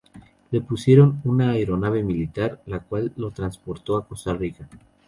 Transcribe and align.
Lo 0.49 0.63
pusieron 0.63 1.21
en 1.23 1.29
una 1.29 1.51
aeronave 1.51 2.01
militar, 2.01 2.59
la 2.65 2.79
cual 2.79 3.13
lo 3.17 3.29
transportó 3.29 3.95
a 3.97 4.07
Costa 4.07 4.33
Rica. 4.33 4.67